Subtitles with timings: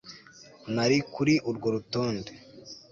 [0.73, 2.31] Nari kuri urwo rutonde